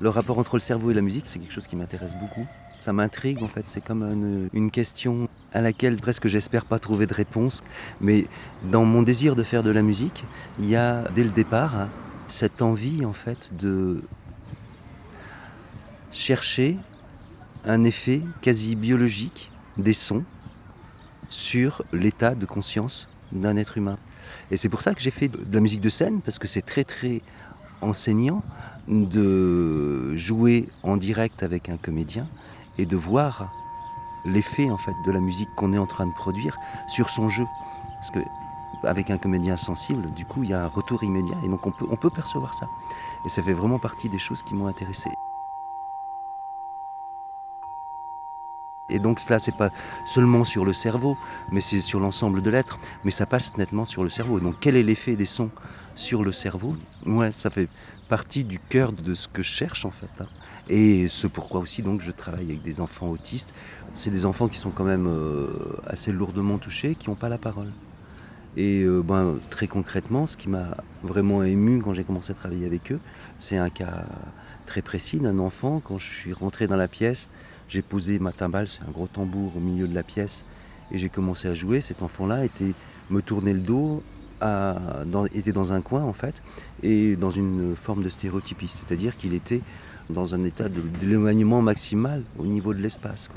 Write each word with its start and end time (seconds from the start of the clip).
le 0.00 0.08
rapport 0.08 0.38
entre 0.38 0.56
le 0.56 0.60
cerveau 0.60 0.90
et 0.90 0.94
la 0.94 1.02
musique, 1.02 1.24
c'est 1.26 1.38
quelque 1.38 1.52
chose 1.52 1.66
qui 1.66 1.76
m'intéresse 1.76 2.16
beaucoup. 2.16 2.46
Ça 2.78 2.92
m'intrigue 2.94 3.42
en 3.42 3.48
fait, 3.48 3.66
c'est 3.66 3.82
comme 3.82 4.48
une, 4.54 4.70
question 4.70 5.28
à 5.52 5.60
laquelle 5.60 5.96
presque 5.96 6.26
j'espère 6.26 6.64
pas 6.64 6.78
trouver 6.78 7.06
de 7.06 7.12
réponse. 7.12 7.62
Mais 8.00 8.26
dans 8.70 8.84
mon 8.84 9.02
désir 9.02 9.36
de 9.36 9.42
faire 9.42 9.62
de 9.62 9.70
la 9.70 9.82
musique, 9.82 10.24
il 10.58 10.66
y 10.66 10.76
a 10.76 11.04
dès 11.14 11.22
le 11.22 11.30
départ 11.30 11.88
cette 12.26 12.62
envie 12.62 13.04
en 13.04 13.12
fait 13.12 13.54
de 13.54 14.02
chercher 16.10 16.78
un 17.66 17.82
effet 17.82 18.22
quasi 18.40 18.76
biologique 18.76 19.50
des 19.76 19.94
sons 19.94 20.24
sur 21.28 21.82
l'état 21.92 22.34
de 22.34 22.46
conscience 22.46 23.08
d'un 23.32 23.56
être 23.56 23.76
humain. 23.76 23.98
Et 24.50 24.56
c'est 24.56 24.68
pour 24.68 24.80
ça 24.80 24.94
que 24.94 25.00
j'ai 25.00 25.10
fait 25.10 25.28
de 25.28 25.54
la 25.54 25.60
musique 25.60 25.80
de 25.80 25.90
scène, 25.90 26.20
parce 26.22 26.38
que 26.38 26.48
c'est 26.48 26.62
très 26.62 26.84
très 26.84 27.22
enseignant 27.80 28.42
de 28.88 30.16
jouer 30.16 30.68
en 30.82 30.96
direct 30.96 31.42
avec 31.42 31.68
un 31.68 31.76
comédien 31.76 32.26
et 32.78 32.86
de 32.86 32.96
voir 32.96 33.52
l'effet 34.24 34.70
en 34.70 34.76
fait 34.76 34.94
de 35.04 35.12
la 35.12 35.20
musique 35.20 35.48
qu'on 35.54 35.72
est 35.72 35.78
en 35.78 35.86
train 35.86 36.06
de 36.06 36.12
produire 36.12 36.58
sur 36.88 37.08
son 37.08 37.28
jeu. 37.28 37.46
Parce 37.94 38.10
que 38.10 38.20
avec 38.82 39.10
un 39.10 39.18
comédien 39.18 39.56
sensible, 39.56 40.10
du 40.14 40.24
coup, 40.24 40.42
il 40.44 40.50
y 40.50 40.54
a 40.54 40.64
un 40.64 40.68
retour 40.68 41.04
immédiat 41.04 41.36
et 41.44 41.48
donc 41.48 41.66
on 41.66 41.70
peut, 41.70 41.86
on 41.90 41.96
peut 41.96 42.10
percevoir 42.10 42.54
ça. 42.54 42.66
Et 43.26 43.28
ça 43.28 43.42
fait 43.42 43.52
vraiment 43.52 43.78
partie 43.78 44.08
des 44.08 44.18
choses 44.18 44.42
qui 44.42 44.54
m'ont 44.54 44.66
intéressé. 44.66 45.10
Et 48.88 48.98
donc 48.98 49.20
cela, 49.20 49.38
c'est 49.38 49.56
pas 49.56 49.70
seulement 50.04 50.44
sur 50.44 50.64
le 50.64 50.72
cerveau, 50.72 51.16
mais 51.52 51.60
c'est 51.60 51.80
sur 51.80 52.00
l'ensemble 52.00 52.42
de 52.42 52.50
l'être. 52.50 52.78
Mais 53.04 53.10
ça 53.10 53.26
passe 53.26 53.56
nettement 53.56 53.84
sur 53.84 54.02
le 54.02 54.10
cerveau. 54.10 54.40
Donc 54.40 54.56
quel 54.60 54.76
est 54.76 54.82
l'effet 54.82 55.14
des 55.14 55.26
sons 55.26 55.50
sur 56.00 56.24
le 56.24 56.32
cerveau 56.32 56.74
Ouais, 57.06 57.30
ça 57.30 57.50
fait 57.50 57.68
partie 58.08 58.42
du 58.42 58.58
cœur 58.58 58.92
de 58.92 59.14
ce 59.14 59.28
que 59.28 59.42
je 59.42 59.50
cherche 59.50 59.84
en 59.84 59.90
fait. 59.90 60.10
Hein. 60.20 60.26
Et 60.68 61.08
ce 61.08 61.26
pourquoi 61.26 61.60
aussi 61.60 61.82
donc 61.82 62.00
je 62.00 62.10
travaille 62.10 62.46
avec 62.46 62.62
des 62.62 62.80
enfants 62.80 63.08
autistes. 63.08 63.52
C'est 63.94 64.10
des 64.10 64.24
enfants 64.24 64.48
qui 64.48 64.58
sont 64.58 64.70
quand 64.70 64.84
même 64.84 65.06
euh, 65.06 65.48
assez 65.86 66.10
lourdement 66.10 66.58
touchés, 66.58 66.94
qui 66.94 67.08
n'ont 67.10 67.16
pas 67.16 67.28
la 67.28 67.38
parole. 67.38 67.70
Et 68.56 68.82
euh, 68.82 69.02
ben, 69.02 69.38
très 69.50 69.68
concrètement, 69.68 70.26
ce 70.26 70.36
qui 70.36 70.48
m'a 70.48 70.76
vraiment 71.02 71.42
ému 71.42 71.80
quand 71.80 71.92
j'ai 71.92 72.04
commencé 72.04 72.32
à 72.32 72.34
travailler 72.34 72.66
avec 72.66 72.90
eux, 72.90 73.00
c'est 73.38 73.58
un 73.58 73.70
cas 73.70 74.04
très 74.66 74.82
précis 74.82 75.18
d'un 75.18 75.38
enfant. 75.38 75.80
Quand 75.84 75.98
je 75.98 76.10
suis 76.10 76.32
rentré 76.32 76.66
dans 76.66 76.76
la 76.76 76.88
pièce, 76.88 77.28
j'ai 77.68 77.82
posé 77.82 78.18
ma 78.18 78.32
timbale, 78.32 78.68
c'est 78.68 78.82
un 78.82 78.90
gros 78.90 79.06
tambour 79.06 79.56
au 79.56 79.60
milieu 79.60 79.86
de 79.86 79.94
la 79.94 80.02
pièce, 80.02 80.44
et 80.90 80.98
j'ai 80.98 81.08
commencé 81.08 81.46
à 81.46 81.54
jouer. 81.54 81.80
Cet 81.80 82.02
enfant-là 82.02 82.44
était 82.44 82.74
me 83.10 83.22
tournait 83.22 83.52
le 83.52 83.60
dos, 83.60 84.02
était 85.34 85.52
dans 85.52 85.72
un 85.72 85.80
coin 85.80 86.02
en 86.02 86.12
fait, 86.12 86.42
et 86.82 87.16
dans 87.16 87.30
une 87.30 87.74
forme 87.76 88.02
de 88.02 88.08
stéréotypie, 88.08 88.68
c'est-à-dire 88.68 89.16
qu'il 89.16 89.34
était 89.34 89.60
dans 90.08 90.34
un 90.34 90.44
état 90.44 90.68
d'éloignement 90.68 91.62
maximal 91.62 92.22
au 92.38 92.46
niveau 92.46 92.74
de 92.74 92.80
l'espace. 92.80 93.30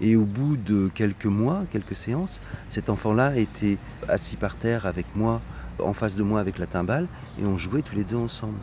Et 0.00 0.16
au 0.16 0.24
bout 0.24 0.56
de 0.56 0.88
quelques 0.94 1.26
mois, 1.26 1.64
quelques 1.70 1.96
séances, 1.96 2.40
cet 2.68 2.88
enfant-là 2.88 3.36
était 3.36 3.76
assis 4.08 4.36
par 4.36 4.56
terre 4.56 4.86
avec 4.86 5.06
moi, 5.14 5.40
en 5.78 5.92
face 5.92 6.16
de 6.16 6.22
moi 6.22 6.40
avec 6.40 6.58
la 6.58 6.66
timbale, 6.66 7.06
et 7.40 7.46
on 7.46 7.58
jouait 7.58 7.82
tous 7.82 7.96
les 7.96 8.04
deux 8.04 8.16
ensemble. 8.16 8.58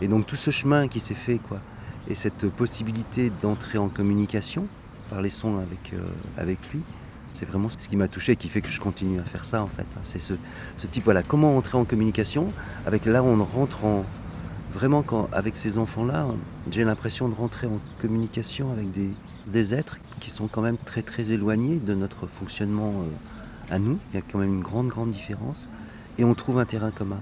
Et 0.00 0.08
donc 0.08 0.26
tout 0.26 0.36
ce 0.36 0.50
chemin 0.50 0.86
qui 0.88 1.00
s'est 1.00 1.14
fait, 1.14 1.38
quoi, 1.38 1.60
et 2.08 2.14
cette 2.14 2.48
possibilité 2.50 3.32
d'entrer 3.42 3.78
en 3.78 3.88
communication 3.88 4.66
par 5.10 5.22
les 5.22 5.30
sons 5.30 5.58
avec, 5.58 5.92
euh, 5.92 6.02
avec 6.36 6.58
lui, 6.72 6.82
c'est 7.34 7.44
vraiment 7.44 7.68
ce 7.68 7.76
qui 7.76 7.96
m'a 7.96 8.08
touché 8.08 8.32
et 8.32 8.36
qui 8.36 8.48
fait 8.48 8.62
que 8.62 8.68
je 8.68 8.80
continue 8.80 9.20
à 9.20 9.24
faire 9.24 9.44
ça 9.44 9.62
en 9.62 9.66
fait. 9.66 9.86
C'est 10.02 10.20
ce, 10.20 10.34
type, 10.90 11.04
voilà, 11.04 11.22
comment 11.22 11.56
entrer 11.56 11.76
en 11.76 11.84
communication 11.84 12.52
avec 12.86 13.04
là 13.04 13.22
on 13.22 13.44
rentre 13.44 13.84
en... 13.84 14.04
Vraiment 14.72 15.02
quand, 15.02 15.28
avec 15.32 15.54
ces 15.54 15.78
enfants-là, 15.78 16.26
j'ai 16.70 16.82
l'impression 16.82 17.28
de 17.28 17.34
rentrer 17.34 17.68
en 17.68 17.78
communication 18.00 18.72
avec 18.72 18.90
des, 18.90 19.10
des, 19.46 19.72
êtres 19.72 19.98
qui 20.18 20.30
sont 20.30 20.48
quand 20.48 20.62
même 20.62 20.78
très 20.78 21.02
très 21.02 21.30
éloignés 21.30 21.78
de 21.78 21.94
notre 21.94 22.26
fonctionnement 22.26 22.90
euh, 23.02 23.72
à 23.74 23.78
nous. 23.78 24.00
Il 24.12 24.16
y 24.16 24.18
a 24.18 24.22
quand 24.22 24.38
même 24.38 24.54
une 24.54 24.62
grande 24.62 24.88
grande 24.88 25.10
différence. 25.10 25.68
Et 26.18 26.24
on 26.24 26.34
trouve 26.34 26.58
un 26.58 26.64
terrain 26.64 26.90
commun. 26.90 27.20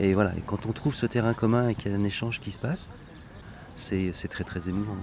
Et 0.00 0.14
voilà, 0.14 0.32
quand 0.46 0.66
on 0.66 0.72
trouve 0.72 0.94
ce 0.94 1.06
terrain 1.06 1.34
commun 1.34 1.68
et 1.68 1.76
qu'il 1.76 1.92
y 1.92 1.94
a 1.94 1.98
un 1.98 2.02
échange 2.02 2.40
qui 2.40 2.50
se 2.50 2.58
passe, 2.58 2.88
c'est 3.76 4.28
très 4.28 4.42
très 4.42 4.68
émouvant. 4.68 4.96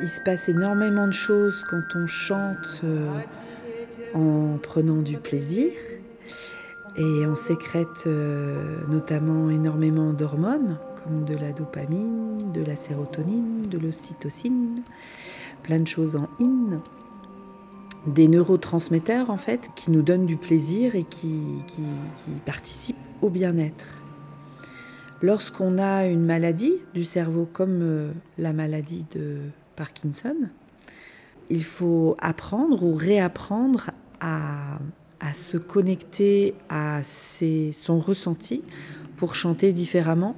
Il 0.00 0.08
se 0.08 0.20
passe 0.20 0.48
énormément 0.48 1.08
de 1.08 1.12
choses 1.12 1.64
quand 1.68 1.82
on 1.96 2.06
chante 2.06 2.82
euh, 2.84 3.08
en 4.14 4.56
prenant 4.58 5.02
du 5.02 5.16
plaisir 5.16 5.72
et 6.96 7.26
on 7.26 7.34
sécrète 7.34 8.04
euh, 8.06 8.78
notamment 8.88 9.50
énormément 9.50 10.12
d'hormones 10.12 10.78
comme 11.02 11.24
de 11.24 11.34
la 11.34 11.52
dopamine, 11.52 12.52
de 12.52 12.62
la 12.62 12.76
sérotonine, 12.76 13.62
de 13.62 13.78
l'ocytocine, 13.78 14.82
plein 15.62 15.80
de 15.80 15.88
choses 15.88 16.14
en 16.14 16.28
in, 16.40 16.80
des 18.06 18.28
neurotransmetteurs 18.28 19.30
en 19.30 19.36
fait 19.36 19.70
qui 19.74 19.90
nous 19.90 20.02
donnent 20.02 20.26
du 20.26 20.36
plaisir 20.36 20.94
et 20.94 21.04
qui, 21.04 21.64
participent 22.46 22.96
au 23.20 23.30
bien-être. 23.30 23.86
Lorsqu'on 25.22 25.78
a 25.78 26.06
une 26.06 26.24
maladie 26.24 26.74
du 26.94 27.04
cerveau 27.04 27.48
comme 27.52 27.80
euh, 27.82 28.12
la 28.38 28.52
maladie 28.52 29.04
de 29.12 29.40
Parkinson, 29.78 30.34
il 31.50 31.62
faut 31.62 32.16
apprendre 32.18 32.82
ou 32.82 32.96
réapprendre 32.96 33.92
à, 34.20 34.80
à 35.20 35.32
se 35.34 35.56
connecter 35.56 36.56
à 36.68 37.04
ses, 37.04 37.70
son 37.72 38.00
ressenti 38.00 38.64
pour 39.16 39.36
chanter 39.36 39.72
différemment 39.72 40.34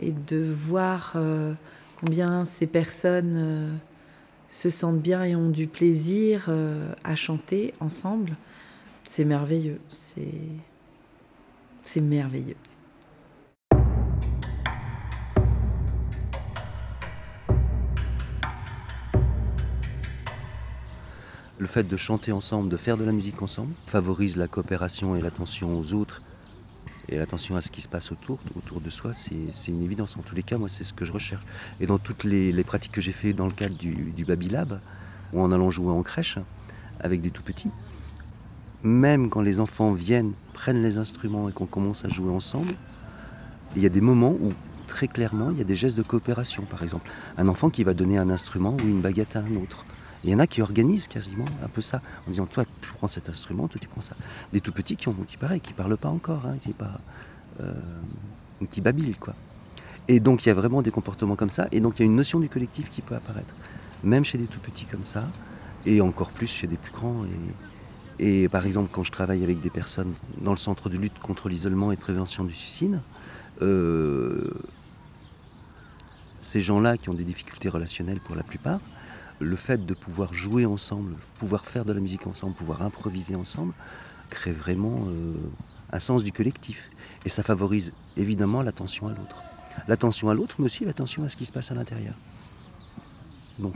et 0.00 0.12
de 0.12 0.42
voir 0.50 1.12
euh, 1.14 1.52
combien 2.00 2.46
ces 2.46 2.66
personnes 2.66 3.34
euh, 3.36 3.70
se 4.48 4.70
sentent 4.70 5.02
bien 5.02 5.24
et 5.24 5.36
ont 5.36 5.50
du 5.50 5.66
plaisir 5.66 6.46
euh, 6.48 6.90
à 7.04 7.16
chanter 7.16 7.74
ensemble, 7.80 8.34
c'est 9.06 9.26
merveilleux. 9.26 9.78
C'est, 9.90 10.40
c'est 11.84 12.00
merveilleux. 12.00 12.56
Le 21.58 21.66
fait 21.66 21.84
de 21.84 21.96
chanter 21.96 22.32
ensemble, 22.32 22.68
de 22.68 22.76
faire 22.76 22.96
de 22.96 23.04
la 23.04 23.12
musique 23.12 23.40
ensemble, 23.40 23.74
favorise 23.86 24.36
la 24.36 24.48
coopération 24.48 25.14
et 25.14 25.20
l'attention 25.20 25.78
aux 25.78 25.92
autres 25.94 26.22
et 27.08 27.16
l'attention 27.16 27.54
à 27.56 27.60
ce 27.60 27.70
qui 27.70 27.80
se 27.80 27.88
passe 27.88 28.12
autour, 28.12 28.38
autour 28.56 28.80
de 28.80 28.90
soi, 28.90 29.12
c'est 29.12 29.68
une 29.68 29.82
évidence. 29.82 30.16
En 30.16 30.22
tous 30.22 30.34
les 30.34 30.42
cas, 30.42 30.56
moi, 30.56 30.68
c'est 30.68 30.84
ce 30.84 30.94
que 30.94 31.04
je 31.04 31.12
recherche. 31.12 31.44
Et 31.80 31.86
dans 31.86 31.98
toutes 31.98 32.24
les, 32.24 32.64
pratiques 32.64 32.92
que 32.92 33.00
j'ai 33.00 33.12
fait 33.12 33.32
dans 33.32 33.46
le 33.46 33.52
cadre 33.52 33.76
du, 33.76 34.12
du 34.16 34.24
Babylab, 34.24 34.80
ou 35.32 35.40
en 35.40 35.52
allant 35.52 35.70
jouer 35.70 35.92
en 35.92 36.02
crèche 36.02 36.38
avec 37.00 37.20
des 37.20 37.30
tout 37.30 37.42
petits, 37.42 37.70
même 38.82 39.30
quand 39.30 39.42
les 39.42 39.60
enfants 39.60 39.92
viennent, 39.92 40.32
prennent 40.52 40.82
les 40.82 40.98
instruments 40.98 41.48
et 41.48 41.52
qu'on 41.52 41.66
commence 41.66 42.04
à 42.04 42.08
jouer 42.08 42.30
ensemble, 42.30 42.74
il 43.76 43.82
y 43.82 43.86
a 43.86 43.90
des 43.90 44.00
moments 44.00 44.32
où 44.32 44.52
très 44.86 45.08
clairement 45.08 45.50
il 45.50 45.58
y 45.58 45.60
a 45.60 45.64
des 45.64 45.76
gestes 45.76 45.96
de 45.96 46.02
coopération. 46.02 46.64
Par 46.64 46.82
exemple, 46.82 47.10
un 47.36 47.48
enfant 47.48 47.70
qui 47.70 47.84
va 47.84 47.94
donner 47.94 48.18
un 48.18 48.30
instrument 48.30 48.76
ou 48.76 48.86
une 48.86 49.00
baguette 49.00 49.36
à 49.36 49.40
un 49.40 49.56
autre. 49.56 49.84
Il 50.24 50.30
y 50.30 50.34
en 50.34 50.38
a 50.38 50.46
qui 50.46 50.62
organisent 50.62 51.06
quasiment 51.06 51.44
un 51.62 51.68
peu 51.68 51.82
ça, 51.82 52.00
en 52.26 52.30
disant 52.30 52.46
toi 52.46 52.64
tu 52.64 52.88
prends 52.96 53.08
cet 53.08 53.28
instrument, 53.28 53.68
toi 53.68 53.78
tu 53.80 53.88
prends 53.88 54.00
ça. 54.00 54.16
Des 54.52 54.60
tout 54.60 54.72
petits 54.72 54.96
qui 54.96 55.08
ont 55.08 55.12
qui 55.12 55.36
qui 55.62 55.72
parlent 55.74 55.96
pas 55.98 56.08
encore, 56.08 56.46
hein, 56.46 56.56
pas, 56.78 56.98
euh, 57.60 57.74
qui 58.70 58.80
babillent 58.80 59.16
quoi. 59.16 59.34
Et 60.08 60.20
donc 60.20 60.44
il 60.44 60.48
y 60.48 60.50
a 60.50 60.54
vraiment 60.54 60.80
des 60.80 60.90
comportements 60.90 61.36
comme 61.36 61.50
ça, 61.50 61.68
et 61.72 61.80
donc 61.80 61.98
il 61.98 62.00
y 62.00 62.02
a 62.04 62.06
une 62.06 62.16
notion 62.16 62.40
du 62.40 62.48
collectif 62.48 62.88
qui 62.88 63.02
peut 63.02 63.14
apparaître, 63.14 63.54
même 64.02 64.24
chez 64.24 64.38
des 64.38 64.46
tout 64.46 64.60
petits 64.60 64.86
comme 64.86 65.04
ça, 65.04 65.28
et 65.84 66.00
encore 66.00 66.30
plus 66.30 66.46
chez 66.46 66.66
des 66.66 66.76
plus 66.76 66.92
grands. 66.92 67.24
Et, 68.18 68.48
par 68.48 68.64
exemple 68.64 68.88
quand 68.92 69.02
je 69.02 69.12
travaille 69.12 69.44
avec 69.44 69.60
des 69.60 69.70
personnes 69.70 70.14
dans 70.40 70.52
le 70.52 70.56
centre 70.56 70.88
de 70.88 70.96
lutte 70.96 71.18
contre 71.18 71.50
l'isolement 71.50 71.92
et 71.92 71.96
prévention 71.96 72.44
du 72.44 72.54
suicide, 72.54 73.00
euh, 73.60 74.50
ces 76.40 76.62
gens-là 76.62 76.96
qui 76.96 77.10
ont 77.10 77.14
des 77.14 77.24
difficultés 77.24 77.68
relationnelles 77.68 78.20
pour 78.20 78.36
la 78.36 78.42
plupart, 78.42 78.80
le 79.40 79.56
fait 79.56 79.84
de 79.84 79.94
pouvoir 79.94 80.32
jouer 80.32 80.66
ensemble, 80.66 81.16
pouvoir 81.38 81.66
faire 81.66 81.84
de 81.84 81.92
la 81.92 82.00
musique 82.00 82.26
ensemble, 82.26 82.54
pouvoir 82.54 82.82
improviser 82.82 83.34
ensemble, 83.34 83.72
crée 84.30 84.52
vraiment 84.52 85.06
euh, 85.08 85.34
un 85.92 85.98
sens 85.98 86.24
du 86.24 86.32
collectif. 86.32 86.90
Et 87.24 87.28
ça 87.28 87.42
favorise 87.42 87.92
évidemment 88.16 88.62
l'attention 88.62 89.08
à 89.08 89.10
l'autre. 89.10 89.42
L'attention 89.88 90.30
à 90.30 90.34
l'autre, 90.34 90.56
mais 90.58 90.66
aussi 90.66 90.84
l'attention 90.84 91.24
à 91.24 91.28
ce 91.28 91.36
qui 91.36 91.46
se 91.46 91.52
passe 91.52 91.70
à 91.70 91.74
l'intérieur. 91.74 92.14
Donc 93.58 93.74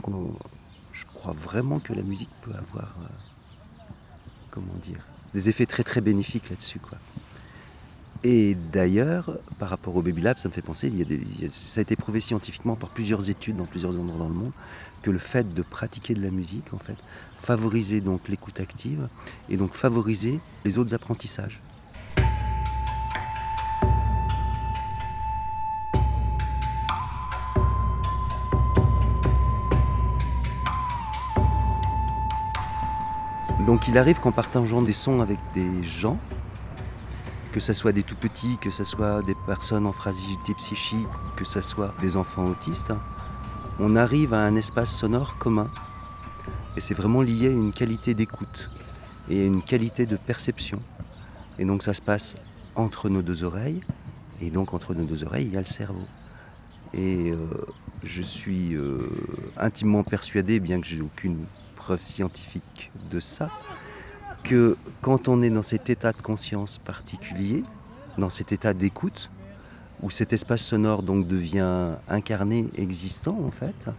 je 0.91 1.05
crois 1.05 1.33
vraiment 1.33 1.79
que 1.79 1.93
la 1.93 2.01
musique 2.01 2.29
peut 2.41 2.53
avoir, 2.53 2.95
euh, 3.01 3.93
comment 4.51 4.73
dire, 4.81 5.05
des 5.33 5.49
effets 5.49 5.65
très 5.65 5.83
très 5.83 6.01
bénéfiques 6.01 6.49
là-dessus. 6.49 6.79
Et 8.23 8.55
d'ailleurs, 8.73 9.37
par 9.59 9.69
rapport 9.69 9.95
au 9.95 10.01
Baby 10.01 10.21
Lab, 10.21 10.37
ça 10.37 10.49
me 10.49 10.53
fait 10.53 10.61
penser, 10.61 10.91
ça 11.51 11.79
a 11.79 11.81
été 11.81 11.95
prouvé 11.95 12.19
scientifiquement 12.19 12.75
par 12.75 12.89
plusieurs 12.89 13.29
études 13.29 13.55
dans 13.55 13.65
plusieurs 13.65 13.97
endroits 13.97 14.19
dans 14.19 14.27
le 14.27 14.33
monde, 14.33 14.51
que 15.01 15.09
le 15.09 15.19
fait 15.19 15.53
de 15.53 15.61
pratiquer 15.61 16.13
de 16.15 16.21
la 16.21 16.29
musique, 16.29 16.73
en 16.73 16.79
fait, 16.79 16.97
favorisait 17.41 18.01
donc 18.01 18.27
l'écoute 18.27 18.59
active 18.59 19.07
et 19.47 19.55
donc 19.55 19.73
favoriser 19.73 20.41
les 20.65 20.77
autres 20.77 20.93
apprentissages. 20.93 21.61
Donc 33.65 33.87
il 33.87 33.97
arrive 33.97 34.19
qu'en 34.19 34.31
partageant 34.31 34.81
des 34.81 34.93
sons 34.93 35.21
avec 35.21 35.37
des 35.53 35.83
gens, 35.83 36.17
que 37.51 37.59
ce 37.59 37.73
soit 37.73 37.91
des 37.91 38.03
tout 38.03 38.15
petits, 38.15 38.57
que 38.61 38.71
ce 38.71 38.83
soit 38.83 39.21
des 39.23 39.35
personnes 39.45 39.85
en 39.85 39.91
fragilité 39.91 40.53
psychique, 40.55 41.07
que 41.35 41.45
ce 41.45 41.61
soit 41.61 41.93
des 42.01 42.17
enfants 42.17 42.45
autistes, 42.45 42.93
on 43.79 43.95
arrive 43.95 44.33
à 44.33 44.39
un 44.39 44.55
espace 44.55 44.95
sonore 44.95 45.37
commun. 45.37 45.69
Et 46.77 46.81
c'est 46.81 46.93
vraiment 46.93 47.21
lié 47.21 47.47
à 47.47 47.51
une 47.51 47.73
qualité 47.73 48.13
d'écoute 48.13 48.69
et 49.29 49.41
à 49.41 49.45
une 49.45 49.61
qualité 49.61 50.05
de 50.05 50.17
perception. 50.17 50.81
Et 51.57 51.65
donc 51.65 51.83
ça 51.83 51.93
se 51.93 52.01
passe 52.01 52.35
entre 52.75 53.09
nos 53.09 53.21
deux 53.21 53.43
oreilles, 53.43 53.81
et 54.41 54.49
donc 54.51 54.73
entre 54.73 54.93
nos 54.93 55.03
deux 55.03 55.23
oreilles, 55.23 55.47
il 55.47 55.53
y 55.53 55.57
a 55.57 55.61
le 55.61 55.65
cerveau. 55.65 56.05
Et 56.93 57.31
euh, 57.31 57.37
je 58.03 58.21
suis 58.21 58.75
euh, 58.75 59.09
intimement 59.57 60.03
persuadé, 60.03 60.59
bien 60.59 60.79
que 60.79 60.87
j'ai 60.87 61.01
aucune 61.01 61.45
scientifique 61.97 62.91
de 63.09 63.19
ça, 63.19 63.49
quand 65.01 65.27
on 65.27 65.41
est 65.41 65.49
dans 65.49 65.61
cet 65.61 65.89
état 65.89 66.11
de 66.11 66.21
conscience 66.21 66.77
particulier, 66.77 67.63
dans 68.17 68.29
cet 68.29 68.51
état 68.51 68.73
d'écoute, 68.73 69.29
où 70.01 70.09
cet 70.09 70.33
espace 70.33 70.63
sonore 70.63 71.03
donc 71.03 71.27
devient 71.27 71.95
incarné, 72.07 72.69
existant 72.75 73.37
en 73.39 73.51
fait, 73.51 73.89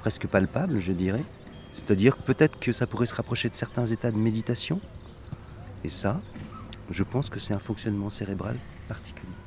presque 0.00 0.26
palpable 0.26 0.80
je 0.80 0.92
dirais, 0.92 1.24
c'est-à-dire 1.72 2.16
peut-être 2.16 2.58
que 2.58 2.72
ça 2.72 2.86
pourrait 2.86 3.06
se 3.06 3.14
rapprocher 3.14 3.48
de 3.48 3.54
certains 3.54 3.86
états 3.86 4.10
de 4.10 4.16
méditation, 4.16 4.80
et 5.84 5.88
ça, 5.88 6.20
je 6.90 7.02
pense 7.02 7.30
que 7.30 7.38
c'est 7.38 7.54
un 7.54 7.58
fonctionnement 7.58 8.10
cérébral 8.10 8.56
particulier. 8.88 9.45